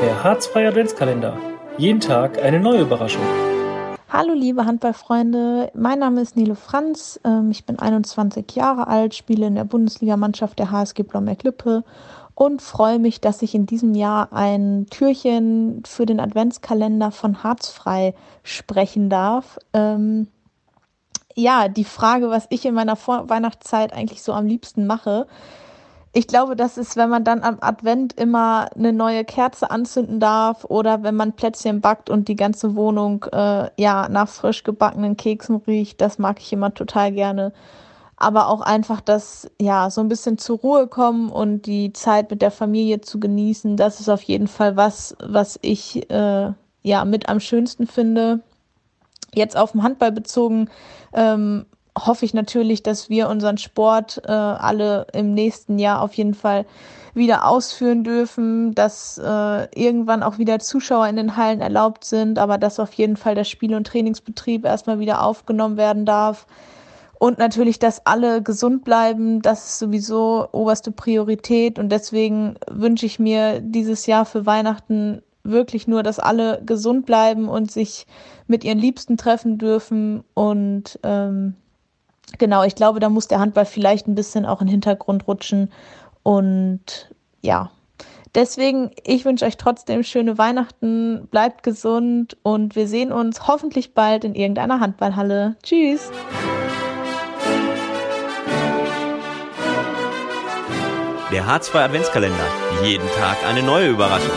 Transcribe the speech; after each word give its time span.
Der 0.00 0.22
Harzfreie 0.22 0.68
Adventskalender. 0.68 1.36
Jeden 1.76 1.98
Tag 1.98 2.40
eine 2.40 2.60
neue 2.60 2.82
Überraschung. 2.82 3.24
Hallo 4.08 4.32
liebe 4.32 4.64
Handballfreunde, 4.64 5.72
mein 5.74 5.98
Name 5.98 6.20
ist 6.20 6.36
Nele 6.36 6.54
Franz, 6.54 7.18
ähm, 7.24 7.50
ich 7.50 7.66
bin 7.66 7.80
21 7.80 8.46
Jahre 8.54 8.86
alt, 8.86 9.16
spiele 9.16 9.48
in 9.48 9.56
der 9.56 9.64
Bundesligamannschaft 9.64 10.56
der 10.60 10.70
HSG 10.70 11.02
Blomberg-Lippe 11.02 11.82
und 12.36 12.62
freue 12.62 13.00
mich, 13.00 13.20
dass 13.20 13.42
ich 13.42 13.56
in 13.56 13.66
diesem 13.66 13.96
Jahr 13.96 14.32
ein 14.32 14.86
Türchen 14.88 15.82
für 15.84 16.06
den 16.06 16.20
Adventskalender 16.20 17.10
von 17.10 17.42
Harzfrei 17.42 18.14
sprechen 18.44 19.10
darf. 19.10 19.58
Ähm, 19.72 20.28
ja, 21.34 21.66
die 21.66 21.84
Frage, 21.84 22.30
was 22.30 22.46
ich 22.50 22.64
in 22.64 22.74
meiner 22.74 22.94
Vorweihnachtszeit 22.94 23.92
eigentlich 23.92 24.22
so 24.22 24.32
am 24.32 24.46
liebsten 24.46 24.86
mache, 24.86 25.26
ich 26.12 26.26
glaube, 26.26 26.56
das 26.56 26.78
ist, 26.78 26.96
wenn 26.96 27.10
man 27.10 27.24
dann 27.24 27.42
am 27.42 27.58
Advent 27.60 28.14
immer 28.14 28.68
eine 28.74 28.92
neue 28.92 29.24
Kerze 29.24 29.70
anzünden 29.70 30.20
darf 30.20 30.64
oder 30.64 31.02
wenn 31.02 31.14
man 31.14 31.34
Plätzchen 31.34 31.80
backt 31.80 32.08
und 32.08 32.28
die 32.28 32.36
ganze 32.36 32.74
Wohnung 32.74 33.24
äh, 33.32 33.70
ja 33.76 34.08
nach 34.08 34.28
frisch 34.28 34.64
gebackenen 34.64 35.16
Keksen 35.16 35.56
riecht, 35.66 36.00
das 36.00 36.18
mag 36.18 36.40
ich 36.40 36.52
immer 36.52 36.72
total 36.72 37.12
gerne. 37.12 37.52
Aber 38.16 38.48
auch 38.48 38.62
einfach 38.62 39.00
das, 39.00 39.48
ja, 39.60 39.90
so 39.90 40.00
ein 40.00 40.08
bisschen 40.08 40.38
zur 40.38 40.58
Ruhe 40.58 40.88
kommen 40.88 41.30
und 41.30 41.66
die 41.66 41.92
Zeit 41.92 42.30
mit 42.30 42.42
der 42.42 42.50
Familie 42.50 43.00
zu 43.00 43.20
genießen, 43.20 43.76
das 43.76 44.00
ist 44.00 44.08
auf 44.08 44.22
jeden 44.22 44.48
Fall 44.48 44.76
was, 44.76 45.14
was 45.20 45.58
ich 45.62 46.10
äh, 46.10 46.52
ja 46.82 47.04
mit 47.04 47.28
am 47.28 47.38
schönsten 47.38 47.86
finde. 47.86 48.40
Jetzt 49.34 49.56
auf 49.56 49.72
den 49.72 49.82
Handball 49.82 50.10
bezogen, 50.10 50.68
ähm, 51.12 51.66
hoffe 52.06 52.24
ich 52.24 52.34
natürlich, 52.34 52.82
dass 52.82 53.10
wir 53.10 53.28
unseren 53.28 53.58
Sport 53.58 54.22
äh, 54.24 54.30
alle 54.30 55.06
im 55.12 55.34
nächsten 55.34 55.78
Jahr 55.78 56.02
auf 56.02 56.14
jeden 56.14 56.34
Fall 56.34 56.66
wieder 57.14 57.46
ausführen 57.46 58.04
dürfen, 58.04 58.74
dass 58.74 59.18
äh, 59.18 59.68
irgendwann 59.74 60.22
auch 60.22 60.38
wieder 60.38 60.58
Zuschauer 60.58 61.08
in 61.08 61.16
den 61.16 61.36
Hallen 61.36 61.60
erlaubt 61.60 62.04
sind, 62.04 62.38
aber 62.38 62.58
dass 62.58 62.80
auf 62.80 62.92
jeden 62.94 63.16
Fall 63.16 63.34
der 63.34 63.44
Spiel- 63.44 63.74
und 63.74 63.86
Trainingsbetrieb 63.86 64.64
erstmal 64.64 65.00
wieder 65.00 65.22
aufgenommen 65.22 65.76
werden 65.76 66.06
darf. 66.06 66.46
Und 67.18 67.38
natürlich, 67.38 67.80
dass 67.80 68.06
alle 68.06 68.42
gesund 68.42 68.84
bleiben, 68.84 69.42
das 69.42 69.70
ist 69.70 69.78
sowieso 69.80 70.48
oberste 70.52 70.92
Priorität. 70.92 71.78
Und 71.80 71.90
deswegen 71.90 72.54
wünsche 72.70 73.06
ich 73.06 73.18
mir 73.18 73.60
dieses 73.60 74.06
Jahr 74.06 74.24
für 74.24 74.46
Weihnachten 74.46 75.22
wirklich 75.42 75.88
nur, 75.88 76.04
dass 76.04 76.20
alle 76.20 76.62
gesund 76.64 77.06
bleiben 77.06 77.48
und 77.48 77.72
sich 77.72 78.06
mit 78.46 78.62
ihren 78.62 78.78
Liebsten 78.78 79.16
treffen 79.16 79.58
dürfen 79.58 80.22
und 80.34 81.00
ähm, 81.02 81.54
genau, 82.36 82.64
ich 82.64 82.74
glaube, 82.74 83.00
da 83.00 83.08
muss 83.08 83.28
der 83.28 83.40
Handball 83.40 83.64
vielleicht 83.64 84.06
ein 84.06 84.14
bisschen 84.14 84.44
auch 84.44 84.60
in 84.60 84.66
den 84.66 84.72
Hintergrund 84.72 85.26
rutschen. 85.26 85.70
Und 86.22 87.10
ja, 87.40 87.70
deswegen, 88.34 88.90
ich 89.04 89.24
wünsche 89.24 89.44
euch 89.44 89.56
trotzdem 89.56 90.02
schöne 90.02 90.36
Weihnachten, 90.36 91.28
bleibt 91.30 91.62
gesund 91.62 92.36
und 92.42 92.76
wir 92.76 92.88
sehen 92.88 93.12
uns 93.12 93.46
hoffentlich 93.46 93.94
bald 93.94 94.24
in 94.24 94.34
irgendeiner 94.34 94.80
Handballhalle. 94.80 95.56
Tschüss! 95.62 96.10
Der 101.30 101.46
Hartz 101.46 101.72
II 101.74 101.80
Adventskalender. 101.82 102.46
Jeden 102.82 103.06
Tag 103.18 103.36
eine 103.46 103.62
neue 103.62 103.90
Überraschung. 103.90 104.32